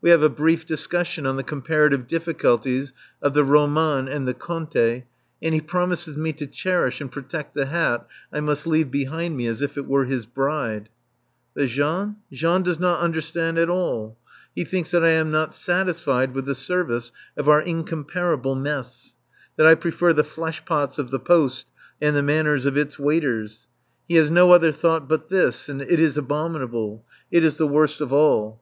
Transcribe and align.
We 0.00 0.10
have 0.10 0.20
a 0.24 0.28
brief 0.28 0.66
discussion 0.66 1.26
on 1.26 1.36
the 1.36 1.44
comparative 1.44 2.08
difficulties 2.08 2.92
of 3.22 3.34
the 3.34 3.44
roman 3.44 4.08
and 4.08 4.26
the 4.26 4.34
conte, 4.34 5.04
and 5.40 5.54
he 5.54 5.60
promises 5.60 6.16
me 6.16 6.32
to 6.32 6.48
cherish 6.48 7.00
and 7.00 7.08
protect 7.08 7.54
the 7.54 7.66
hat 7.66 8.04
I 8.32 8.40
must 8.40 8.66
leave 8.66 8.90
behind 8.90 9.36
me 9.36 9.46
as 9.46 9.62
if 9.62 9.78
it 9.78 9.86
were 9.86 10.06
his 10.06 10.26
bride. 10.26 10.88
But 11.54 11.68
Jean 11.68 12.16
Jean 12.32 12.64
does 12.64 12.80
not 12.80 12.98
understand 12.98 13.58
at 13.58 13.70
all. 13.70 14.18
He 14.56 14.64
thinks 14.64 14.90
that 14.90 15.04
I 15.04 15.10
am 15.10 15.30
not 15.30 15.54
satisfied 15.54 16.34
with 16.34 16.46
the 16.46 16.56
service 16.56 17.12
of 17.36 17.48
our 17.48 17.62
incomparable 17.62 18.56
mess; 18.56 19.14
that 19.56 19.66
I 19.66 19.76
prefer 19.76 20.12
the 20.12 20.24
flesh 20.24 20.64
pots 20.64 20.98
of 20.98 21.12
the 21.12 21.20
"Poste" 21.20 21.68
and 22.02 22.16
the 22.16 22.24
manners 22.24 22.66
of 22.66 22.76
its 22.76 22.98
waiters. 22.98 23.68
He 24.08 24.16
has 24.16 24.32
no 24.32 24.50
other 24.50 24.72
thought 24.72 25.06
but 25.08 25.28
this, 25.28 25.68
and 25.68 25.80
it 25.80 26.00
is 26.00 26.16
abominable; 26.16 27.04
it 27.30 27.44
is 27.44 27.56
the 27.56 27.68
worst 27.68 28.00
of 28.00 28.12
all. 28.12 28.60